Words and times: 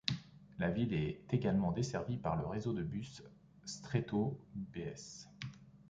La 0.57 0.71
ville 0.71 0.95
est 0.95 1.31
également 1.31 1.71
desservie 1.71 2.17
par 2.17 2.35
le 2.35 2.47
réseau 2.47 2.73
de 2.73 2.81
bus 2.81 3.21
Strætó 3.67 4.35
bs. 4.55 5.27